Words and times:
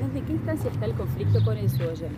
¿en 0.00 0.24
qué 0.24 0.32
instancia 0.32 0.70
está 0.70 0.86
el 0.86 0.94
conflicto 0.94 1.44
con 1.44 1.56
el 1.56 1.68
Soya? 1.68 2.08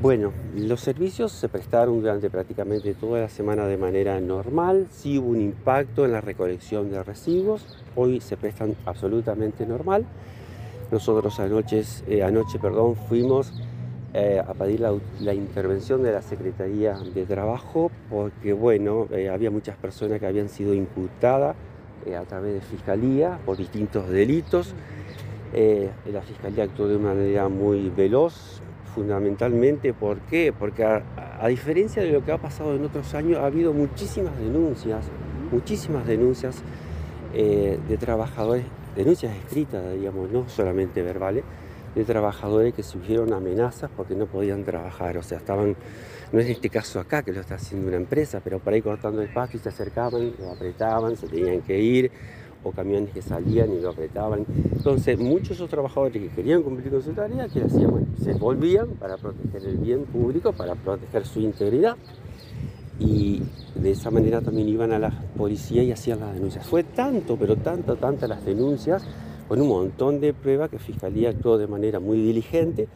Bueno, 0.00 0.32
los 0.54 0.80
servicios 0.80 1.32
se 1.32 1.48
prestaron 1.48 2.00
durante 2.00 2.28
prácticamente 2.30 2.94
toda 2.94 3.20
la 3.20 3.28
semana 3.28 3.66
de 3.66 3.76
manera 3.76 4.20
normal. 4.20 4.86
Sí 4.90 5.18
hubo 5.18 5.28
un 5.28 5.40
impacto 5.40 6.04
en 6.04 6.12
la 6.12 6.20
recolección 6.20 6.90
de 6.90 7.02
residuos. 7.02 7.78
Hoy 7.94 8.20
se 8.20 8.36
prestan 8.36 8.74
absolutamente 8.84 9.66
normal. 9.66 10.04
Nosotros 10.90 11.38
anoche, 11.40 11.82
eh, 12.08 12.22
anoche 12.22 12.58
perdón, 12.58 12.94
fuimos 12.94 13.52
eh, 14.14 14.42
a 14.46 14.54
pedir 14.54 14.80
la, 14.80 15.34
intervención 15.34 16.02
de 16.02 16.12
la 16.12 16.22
Secretaría 16.22 16.94
de 17.14 17.24
Trabajo 17.24 17.90
porque, 18.10 18.52
bueno, 18.52 19.06
eh, 19.10 19.28
había 19.28 19.50
muchas 19.50 19.76
personas 19.76 20.20
que 20.20 20.26
habían 20.26 20.48
sido 20.48 20.74
imputadas 20.74 21.56
a 22.14 22.22
través 22.22 22.54
de 22.54 22.60
Fiscalía 22.60 23.38
por 23.44 23.56
distintos 23.56 24.08
delitos. 24.08 24.74
La 25.52 26.22
Fiscalía 26.22 26.64
actuó 26.64 26.88
de 26.88 26.96
una 26.96 27.14
manera 27.14 27.48
muy 27.48 27.90
veloz, 27.90 28.60
fundamentalmente. 28.94 29.92
¿Por 29.92 30.18
qué? 30.20 30.52
Porque 30.58 30.84
a, 30.84 31.48
diferencia 31.48 32.02
de 32.02 32.10
lo 32.10 32.24
que 32.24 32.32
ha 32.32 32.38
pasado 32.38 32.74
en 32.74 32.84
otros 32.84 33.14
años, 33.14 33.38
ha 33.38 33.46
habido 33.46 33.72
muchísimas 33.72 34.38
denuncias, 34.38 35.06
muchísimas 35.50 36.06
denuncias 36.06 36.62
de 37.32 37.98
trabajadores 37.98 38.64
denuncias 38.96 39.36
escritas, 39.36 39.92
digamos, 39.92 40.30
no 40.30 40.48
solamente 40.48 41.02
verbales, 41.02 41.44
de 41.94 42.04
trabajadores 42.04 42.74
que 42.74 42.82
sufrieron 42.82 43.32
amenazas 43.32 43.90
porque 43.96 44.14
no 44.14 44.26
podían 44.26 44.64
trabajar. 44.64 45.16
O 45.18 45.22
sea, 45.22 45.38
estaban, 45.38 45.76
no 46.32 46.40
es 46.40 46.48
este 46.48 46.68
caso 46.70 46.98
acá 46.98 47.22
que 47.22 47.32
lo 47.32 47.40
está 47.40 47.54
haciendo 47.54 47.88
una 47.88 47.96
empresa, 47.96 48.40
pero 48.42 48.58
por 48.58 48.72
ahí 48.72 48.82
cortando 48.82 49.22
el 49.22 49.28
pasto 49.28 49.58
y 49.58 49.60
se 49.60 49.68
acercaban, 49.68 50.32
lo 50.38 50.50
apretaban, 50.50 51.16
se 51.16 51.28
tenían 51.28 51.60
que 51.60 51.78
ir, 51.78 52.10
o 52.64 52.72
camiones 52.72 53.10
que 53.10 53.22
salían 53.22 53.72
y 53.72 53.80
lo 53.80 53.90
apretaban. 53.90 54.44
Entonces, 54.72 55.18
muchos 55.18 55.52
esos 55.52 55.70
trabajadores 55.70 56.12
que 56.12 56.28
querían 56.28 56.62
cumplir 56.62 56.90
con 56.90 57.02
su 57.02 57.12
tarea, 57.12 57.48
que 57.48 57.62
hacían? 57.62 57.90
Bueno, 57.90 58.06
se 58.22 58.34
volvían 58.34 58.88
para 58.90 59.16
proteger 59.16 59.64
el 59.64 59.76
bien 59.78 60.04
público, 60.04 60.52
para 60.52 60.74
proteger 60.74 61.26
su 61.26 61.40
integridad 61.40 61.96
y 62.98 63.42
de 63.74 63.90
esa 63.90 64.10
manera 64.10 64.40
también 64.40 64.68
iban 64.68 64.92
a 64.92 64.98
la 64.98 65.10
policía 65.36 65.82
y 65.82 65.92
hacían 65.92 66.20
las 66.20 66.34
denuncias. 66.34 66.66
Fue 66.66 66.82
tanto, 66.82 67.36
pero 67.36 67.56
tanto, 67.56 67.96
tantas 67.96 68.28
las 68.28 68.44
denuncias, 68.44 69.04
con 69.48 69.60
un 69.60 69.68
montón 69.68 70.20
de 70.20 70.32
pruebas 70.32 70.70
que 70.70 70.78
Fiscalía 70.78 71.30
actuó 71.30 71.58
de 71.58 71.66
manera 71.66 72.00
muy 72.00 72.18
diligente, 72.18 72.88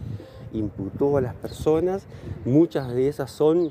imputó 0.53 1.17
a 1.17 1.21
las 1.21 1.35
personas, 1.35 2.05
muchas 2.45 2.93
de 2.93 3.09
esas 3.09 3.31
son 3.31 3.71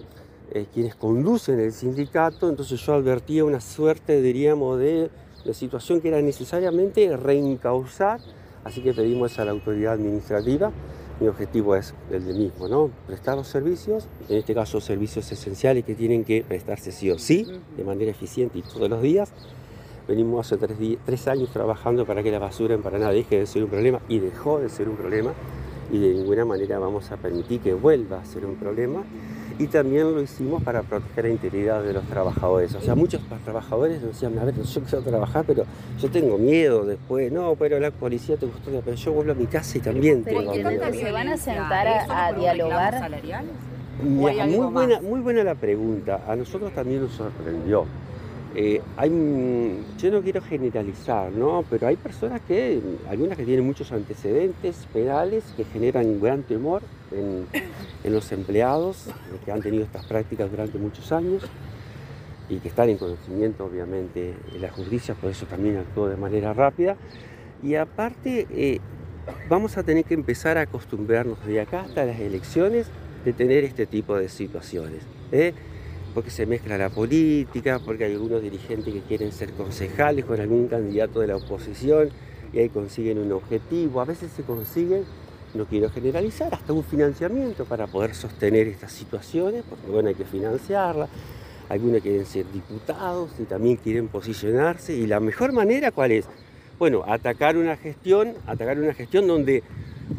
eh, 0.51 0.65
quienes 0.73 0.95
conducen 0.95 1.59
el 1.59 1.73
sindicato, 1.73 2.47
entonces 2.47 2.79
yo 2.79 2.93
advertía 2.93 3.43
una 3.43 3.59
suerte, 3.59 4.21
diríamos, 4.21 4.79
de, 4.79 5.09
de 5.45 5.53
situación 5.53 6.01
que 6.01 6.09
era 6.09 6.21
necesariamente 6.21 7.15
reencauzar, 7.17 8.19
así 8.63 8.81
que 8.81 8.93
pedimos 8.93 9.39
a 9.39 9.45
la 9.45 9.51
autoridad 9.51 9.93
administrativa 9.93 10.71
mi 11.19 11.27
objetivo 11.27 11.75
es 11.75 11.93
el 12.11 12.25
del 12.25 12.37
mismo, 12.37 12.67
¿no? 12.67 12.89
Prestar 13.05 13.35
los 13.35 13.47
servicios, 13.47 14.07
en 14.29 14.37
este 14.37 14.53
caso 14.53 14.79
servicios 14.79 15.29
esenciales 15.31 15.83
que 15.83 15.93
tienen 15.93 16.23
que 16.23 16.43
prestarse 16.47 16.91
sí 16.91 17.11
o 17.11 17.19
sí, 17.19 17.45
de 17.75 17.83
manera 17.83 18.11
eficiente 18.11 18.59
y 18.59 18.61
todos 18.61 18.89
los 18.89 19.01
días. 19.01 19.33
Venimos 20.07 20.51
hace 20.51 20.67
tres, 21.05 21.27
años 21.27 21.49
trabajando 21.51 22.05
para 22.05 22.23
que 22.23 22.31
la 22.31 22.39
basura 22.39 22.73
en 22.73 22.81
Paraná 22.81 23.11
deje 23.11 23.39
de 23.39 23.45
ser 23.45 23.63
un 23.63 23.69
problema 23.69 23.99
y 24.07 24.19
dejó 24.19 24.59
de 24.59 24.69
ser 24.69 24.87
un 24.89 24.95
problema 24.95 25.33
y 25.91 25.99
de 25.99 26.13
ninguna 26.13 26.45
manera 26.45 26.79
vamos 26.79 27.11
a 27.11 27.17
permitir 27.17 27.61
que 27.61 27.73
vuelva 27.73 28.19
a 28.19 28.25
ser 28.25 28.45
un 28.45 28.55
problema 28.55 29.03
y 29.59 29.67
también 29.67 30.15
lo 30.15 30.21
hicimos 30.21 30.63
para 30.63 30.83
proteger 30.83 31.25
la 31.25 31.31
integridad 31.31 31.83
de 31.83 31.91
los 31.91 32.05
trabajadores. 32.05 32.73
O 32.75 32.81
sea, 32.81 32.95
muchos 32.95 33.21
trabajadores 33.43 34.01
decían, 34.01 34.39
a 34.39 34.45
ver, 34.45 34.55
yo 34.55 34.81
quiero 34.81 35.01
trabajar, 35.01 35.43
pero 35.45 35.65
yo 35.99 36.09
tengo 36.09 36.37
miedo 36.37 36.85
después, 36.85 37.29
no, 37.29 37.55
pero 37.55 37.77
la 37.77 37.91
policía 37.91 38.37
te 38.37 38.47
custodia, 38.47 38.81
pero 38.83 38.95
yo 38.95 39.11
vuelvo 39.11 39.33
a 39.33 39.35
mi 39.35 39.47
casa 39.47 39.77
y 39.77 39.81
también 39.81 40.23
tengo 40.23 40.53
miedo. 40.53 40.93
¿Se 40.93 41.11
van 41.11 41.27
a 41.27 41.37
sentar 41.37 41.87
a, 42.09 42.31
dialogar? 42.31 43.11
muy, 44.01 44.33
buena, 44.71 45.01
muy 45.01 45.19
buena 45.19 45.43
la 45.43 45.55
pregunta. 45.55 46.23
A 46.25 46.37
nosotros 46.37 46.71
también 46.73 47.01
nos 47.01 47.11
sorprendió. 47.11 47.85
Eh, 48.55 48.82
yo 49.98 50.11
no 50.11 50.21
quiero 50.21 50.42
generalizar, 50.42 51.32
¿no? 51.32 51.64
pero 51.70 51.87
hay 51.87 51.95
personas 51.95 52.42
que, 52.48 52.82
algunas 53.08 53.37
que 53.37 53.45
tienen 53.45 53.65
muchos 53.65 53.92
antecedentes 53.92 54.87
penales 54.92 55.43
que 55.55 55.65
generan 55.65 56.20
gran 56.20 56.42
temor 56.43 56.82
en, 57.11 57.45
los 58.11 58.32
empleados 58.32 59.09
que 59.45 59.52
han 59.52 59.61
tenido 59.61 59.83
estas 59.83 60.05
prácticas 60.05 60.49
durante 60.49 60.80
muchos 60.80 61.11
años 61.11 61.43
y 62.49 62.58
que 62.58 62.70
están 62.70 62.89
en 62.89 62.98
conocimiento 62.98 63.65
obviamente 63.65 64.33
de 64.52 64.59
la 64.59 64.71
justicia, 64.71 65.14
por 65.14 65.30
eso 65.30 65.45
también 65.45 65.77
actuó 65.77 66.08
de 66.08 66.17
manera 66.17 66.52
rápida. 66.54 66.98
Y 67.61 67.76
aparte, 67.76 68.48
eh, 68.49 68.80
vamos 69.48 69.77
a 69.77 69.83
tener 69.83 70.05
que 70.05 70.15
empezar 70.15 70.58
a 70.58 70.61
acostumbrarnos 70.61 71.45
de 71.45 71.61
acá 71.61 71.82
hasta 71.82 72.05
las 72.05 72.20
elecciones 72.20 72.88
de 73.23 73.33
tener 73.33 73.64
este 73.64 73.86
tipo 73.86 74.15
de 74.15 74.30
situaciones. 74.30 75.04
¿eh? 75.32 75.54
Porque 76.14 76.30
se 76.30 76.45
mezcla 76.45 76.77
la 76.77 76.89
política, 76.89 77.80
porque 77.80 78.05
hay 78.05 78.14
algunos 78.14 78.42
dirigentes 78.42 78.93
que 78.93 79.02
quieren 79.02 79.31
ser 79.31 79.52
concejales 79.53 80.25
con 80.25 80.39
algún 80.39 80.67
candidato 80.67 81.20
de 81.20 81.27
la 81.27 81.36
oposición 81.36 82.09
y 82.53 82.59
ahí 82.59 82.70
consiguen 82.70 83.20
un 83.20 83.31
objetivo. 83.31 84.02
A 84.02 84.05
veces 84.05 84.31
se 84.31 84.43
consiguen, 84.43 85.03
no 85.53 85.65
quiero 85.65 85.89
generalizar, 85.89 86.53
hasta 86.53 86.73
un 86.73 86.83
financiamiento 86.83 87.65
para 87.65 87.87
poder 87.87 88.15
sostener 88.15 88.67
estas 88.67 88.92
situaciones, 88.92 89.64
porque 89.70 89.87
bueno, 89.87 90.09
hay 90.09 90.15
que 90.15 90.25
financiarlas. 90.25 91.09
Algunos 91.70 92.02
quieren 92.02 92.26
ser 92.26 92.52
diputados 92.52 93.31
y 93.39 93.43
también 93.43 93.76
quieren 93.77 94.08
posicionarse. 94.08 94.95
¿Y 94.95 95.05
la 95.05 95.20
mejor 95.20 95.53
manera 95.53 95.91
cuál 95.91 96.11
es? 96.11 96.26
Bueno, 96.80 97.03
atacar 97.05 97.58
una 97.58 97.77
gestión, 97.77 98.33
atacar 98.47 98.80
una 98.80 98.93
gestión 98.93 99.27
donde 99.27 99.64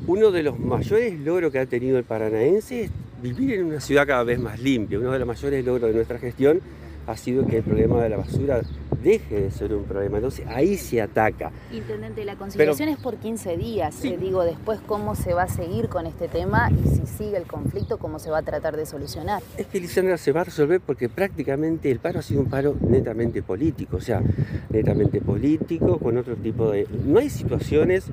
uno 0.07 0.31
de 0.31 0.45
los 0.45 0.59
mayores 0.59 1.19
logros 1.19 1.51
que 1.51 1.59
ha 1.59 1.67
tenido 1.67 1.99
el 1.99 2.05
paranaense 2.05 2.83
es 2.83 2.91
vivir 3.21 3.55
en 3.55 3.67
una 3.67 3.81
ciudad 3.81 4.07
cada 4.07 4.25
vez 4.25 4.39
más 4.39 4.61
limpia. 4.61 4.99
Uno 4.99 5.13
de 5.13 5.19
los 5.19 5.29
mayores 5.29 5.65
logros 5.65 5.89
de 5.89 5.95
nuestra 5.95 6.19
gestión 6.19 6.61
ha 7.07 7.17
sido 7.17 7.47
que 7.47 7.59
el 7.59 7.63
problema 7.63 8.03
de 8.03 8.09
la 8.09 8.17
basura 8.17 8.61
deje 9.03 9.41
de 9.41 9.51
ser 9.51 9.75
un 9.75 9.85
problema. 9.85 10.19
Entonces 10.19 10.47
ahí 10.47 10.77
se 10.77 11.01
ataca. 11.01 11.51
Intendente, 11.73 12.25
la 12.25 12.37
conciliación 12.37 12.89
es 12.89 12.99
por 12.99 13.17
15 13.17 13.57
días. 13.57 14.05
Eh, 14.05 14.19
digo, 14.21 14.45
después 14.45 14.81
cómo 14.87 15.15
se 15.15 15.33
va 15.33 15.45
a 15.45 15.49
seguir 15.49 15.89
con 15.89 16.07
este 16.07 16.29
tema 16.29 16.71
y 16.71 16.89
si 16.89 17.07
sigue 17.07 17.37
el 17.37 17.47
conflicto, 17.47 17.99
cómo 17.99 18.19
se 18.19 18.31
va 18.31 18.39
a 18.39 18.43
tratar 18.43 18.77
de 18.77 18.87
solucionar. 18.87 19.43
Es 19.57 19.67
que 19.67 19.81
Lisandra 19.81 20.19
se 20.19 20.33
va 20.33 20.43
a 20.43 20.45
resolver 20.45 20.81
porque 20.81 21.09
prácticamente 21.09 21.91
el 21.91 21.99
paro 21.99 22.21
ha 22.21 22.23
sido 22.23 22.41
un 22.41 22.51
paro 22.51 22.77
netamente 22.81 23.43
político, 23.43 23.97
o 23.97 24.01
sea, 24.01 24.23
netamente 24.69 25.21
político, 25.21 25.99
con 25.99 26.19
otro 26.19 26.37
tipo 26.37 26.71
de... 26.71 26.87
No 27.05 27.19
hay 27.19 27.31
situaciones 27.31 28.05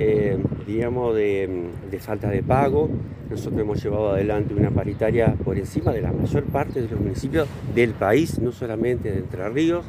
eh, 0.00 0.38
digamos, 0.66 1.14
de, 1.14 1.70
falta 2.00 2.30
de 2.30 2.42
pago. 2.42 2.88
Nosotros 3.30 3.60
hemos 3.60 3.82
llevado 3.82 4.10
adelante 4.10 4.54
una 4.54 4.70
paritaria 4.70 5.34
por 5.44 5.58
encima 5.58 5.92
de 5.92 6.02
la 6.02 6.12
mayor 6.12 6.44
parte 6.44 6.80
de 6.80 6.88
los 6.88 7.00
municipios 7.00 7.48
del 7.74 7.92
país, 7.92 8.38
no 8.38 8.52
solamente 8.52 9.10
de 9.10 9.18
Entre 9.18 9.48
Ríos, 9.48 9.84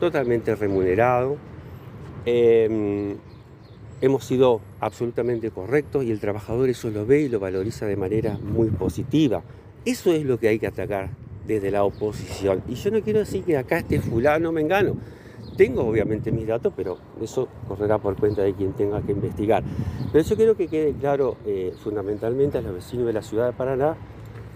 totalmente 0.00 0.54
remunerado. 0.56 1.36
Em, 2.24 3.16
hemos 4.00 4.24
sido 4.24 4.60
absolutamente 4.80 5.50
correctos 5.50 6.04
y 6.04 6.10
el 6.10 6.18
trabajador 6.18 6.68
eso 6.68 6.90
lo 6.90 7.06
ve 7.06 7.22
y 7.22 7.28
lo 7.28 7.38
valoriza 7.38 7.86
de 7.86 7.96
manera 7.96 8.38
muy 8.42 8.68
positiva. 8.70 9.42
Eso 9.84 10.12
es 10.12 10.24
lo 10.24 10.38
que 10.38 10.48
hay 10.48 10.58
que 10.58 10.66
atacar 10.66 11.10
desde 11.46 11.70
la 11.70 11.84
oposición. 11.84 12.62
Y 12.68 12.74
yo 12.74 12.90
no 12.90 13.00
quiero 13.02 13.20
decir 13.20 13.44
que 13.44 13.56
acá 13.56 13.78
esté 13.78 14.00
fulano, 14.00 14.50
me 14.50 14.60
engano 14.60 14.96
tengo 15.56 15.84
obviamente 15.84 16.32
mis 16.32 16.46
datos, 16.46 16.72
pero 16.76 16.98
eso 17.20 17.48
correrá 17.68 17.98
por 17.98 18.16
cuenta 18.16 18.42
de 18.42 18.54
quien 18.54 18.72
tenga 18.72 19.00
que 19.02 19.12
investigar. 19.12 19.62
Pero 20.12 20.24
yo 20.24 20.36
quiero 20.36 20.56
que 20.56 20.68
quede 20.68 20.92
claro 20.94 21.36
eh, 21.46 21.72
fundamentalmente 21.82 22.58
a 22.58 22.62
los 22.62 22.74
vecinos 22.74 23.06
de 23.06 23.12
la 23.12 23.22
ciudad 23.22 23.46
de 23.46 23.52
Paraná 23.52 23.96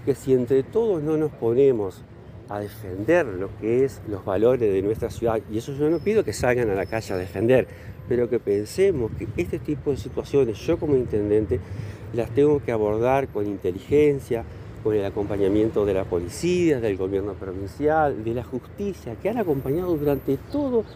que 0.04 0.14
si 0.14 0.32
entre 0.32 0.62
todos 0.62 1.02
no 1.02 1.16
nos 1.16 1.32
ponemos 1.32 2.02
a 2.48 2.60
defender 2.60 3.26
lo 3.26 3.50
que 3.60 3.84
es 3.84 4.00
los 4.06 4.24
valores 4.24 4.72
de 4.72 4.80
nuestra 4.82 5.10
ciudad, 5.10 5.40
y 5.50 5.58
eso 5.58 5.72
yo 5.72 5.90
no 5.90 5.98
pido 5.98 6.22
que 6.24 6.32
salgan 6.32 6.70
a 6.70 6.74
la 6.74 6.86
calle 6.86 7.12
a 7.12 7.16
defender, 7.16 7.66
pero 8.08 8.30
que 8.30 8.38
pensemos 8.38 9.10
que 9.18 9.26
este 9.36 9.58
tipo 9.58 9.90
de 9.90 9.96
situaciones, 9.96 10.58
yo 10.58 10.78
como 10.78 10.94
intendente, 10.94 11.58
las 12.12 12.30
tengo 12.30 12.62
que 12.62 12.70
abordar 12.70 13.28
con 13.28 13.46
inteligencia, 13.46 14.44
con 14.86 14.94
el 14.94 15.04
acompañamiento 15.04 15.84
de 15.84 15.94
la 15.94 16.04
policía, 16.04 16.78
del 16.78 16.96
gobierno 16.96 17.32
provincial, 17.32 18.22
de 18.22 18.34
la 18.34 18.44
justicia, 18.44 19.16
que 19.20 19.28
han 19.28 19.36
acompañado 19.36 19.96
durante 19.96 20.36
todos 20.52 20.86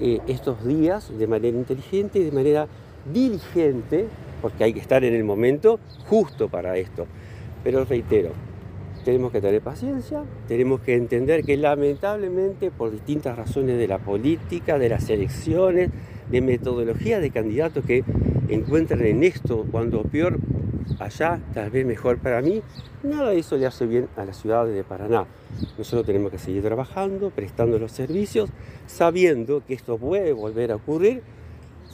eh, 0.00 0.20
estos 0.26 0.64
días 0.64 1.12
de 1.18 1.26
manera 1.26 1.54
inteligente 1.54 2.18
y 2.18 2.24
de 2.24 2.32
manera 2.32 2.66
diligente, 3.12 4.06
porque 4.40 4.64
hay 4.64 4.72
que 4.72 4.80
estar 4.80 5.04
en 5.04 5.12
el 5.12 5.22
momento 5.22 5.78
justo 6.08 6.48
para 6.48 6.78
esto. 6.78 7.04
Pero 7.62 7.84
reitero, 7.84 8.30
tenemos 9.04 9.30
que 9.32 9.42
tener 9.42 9.60
paciencia, 9.60 10.22
tenemos 10.48 10.80
que 10.80 10.94
entender 10.94 11.44
que 11.44 11.58
lamentablemente 11.58 12.70
por 12.70 12.90
distintas 12.90 13.36
razones 13.36 13.76
de 13.76 13.86
la 13.86 13.98
política, 13.98 14.78
de 14.78 14.88
las 14.88 15.10
elecciones, 15.10 15.90
de 16.30 16.40
metodología 16.40 17.20
de 17.20 17.30
candidatos 17.30 17.84
que 17.84 18.02
encuentran 18.48 19.04
en 19.04 19.24
esto, 19.24 19.66
cuando 19.70 20.04
peor 20.04 20.38
allá, 20.98 21.40
tal 21.54 21.70
vez 21.70 21.86
mejor 21.86 22.18
para 22.18 22.42
mí, 22.42 22.62
nada 23.02 23.30
de 23.30 23.38
eso 23.38 23.56
le 23.56 23.66
hace 23.66 23.86
bien 23.86 24.08
a 24.16 24.24
la 24.24 24.32
ciudad 24.32 24.66
de 24.66 24.84
Paraná. 24.84 25.26
Nosotros 25.78 26.06
tenemos 26.06 26.30
que 26.30 26.38
seguir 26.38 26.62
trabajando, 26.62 27.30
prestando 27.30 27.78
los 27.78 27.92
servicios, 27.92 28.50
sabiendo 28.86 29.62
que 29.66 29.74
esto 29.74 29.98
puede 29.98 30.32
volver 30.32 30.72
a 30.72 30.76
ocurrir 30.76 31.22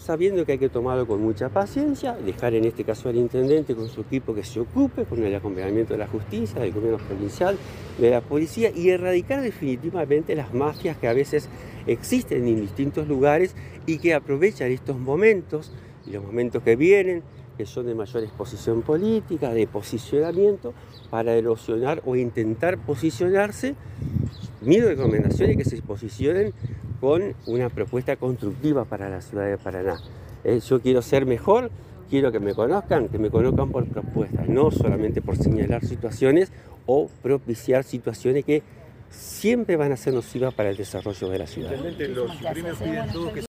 sabiendo 0.03 0.44
que 0.44 0.53
hay 0.53 0.59
que 0.59 0.69
tomarlo 0.69 1.06
con 1.06 1.23
mucha 1.23 1.49
paciencia, 1.49 2.15
dejar 2.15 2.55
en 2.55 2.65
este 2.65 2.83
caso 2.83 3.09
al 3.09 3.15
intendente 3.15 3.77
con 3.77 3.89
su 3.89 4.00
equipo 4.00 4.35
que 4.35 4.43
se 4.43 4.59
ocupe, 4.59 5.05
con 5.05 5.23
el 5.23 5.33
acompañamiento 5.33 5.95
de 5.95 5.99
la 5.99 6.09
justicia, 6.09 6.61
del 6.61 6.73
gobierno 6.73 6.99
provincial, 6.99 7.56
de 7.99 8.11
la 8.11 8.21
policía 8.21 8.73
y 8.75 8.88
erradicar 8.88 9.41
definitivamente 9.43 10.35
las 10.35 10.53
mafias 10.53 10.97
que 10.97 11.06
a 11.06 11.12
veces 11.12 11.49
existen 11.87 12.49
en 12.49 12.61
distintos 12.61 13.06
lugares 13.06 13.55
y 13.87 13.99
que 13.99 14.12
aprovechan 14.12 14.73
estos 14.73 14.99
momentos 14.99 15.73
y 16.05 16.11
los 16.11 16.25
momentos 16.25 16.65
que 16.65 16.75
vienen, 16.75 17.23
que 17.56 17.66
son 17.66 17.87
de 17.87 17.94
mayor 17.94 18.22
exposición 18.22 18.82
política, 18.82 19.52
de 19.52 19.66
posicionamiento, 19.66 20.72
para 21.10 21.34
erosionar 21.34 22.02
o 22.04 22.16
intentar 22.16 22.78
posicionarse. 22.78 23.75
Mi 24.60 24.81
recomendación 24.81 25.50
es 25.50 25.56
que 25.56 25.64
se 25.64 25.82
posicionen 25.82 26.52
con 27.00 27.34
una 27.46 27.69
propuesta 27.69 28.16
constructiva 28.16 28.84
para 28.84 29.08
la 29.08 29.20
ciudad 29.20 29.46
de 29.46 29.58
Paraná. 29.58 29.99
Eh, 30.44 30.60
yo 30.60 30.81
quiero 30.81 31.02
ser 31.02 31.26
mejor, 31.26 31.70
quiero 32.08 32.31
que 32.31 32.40
me 32.40 32.54
conozcan, 32.54 33.08
que 33.08 33.19
me 33.19 33.31
conozcan 33.31 33.70
por 33.70 33.87
propuestas, 33.87 34.49
no 34.49 34.70
solamente 34.70 35.20
por 35.20 35.37
señalar 35.37 35.84
situaciones 35.84 36.52
o 36.87 37.08
propiciar 37.22 37.84
situaciones 37.84 38.44
que 38.44 38.62
siempre 39.12 39.76
van 39.76 39.93
a 39.93 39.96
ser 39.96 40.14
nocivas 40.14 40.54
para 40.54 40.70
el 40.70 40.76
desarrollo 40.76 41.28
de 41.28 41.38
la 41.38 41.46
ciudad. 41.46 41.72